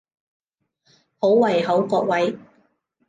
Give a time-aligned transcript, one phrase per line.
[1.19, 2.35] 好胃口各位！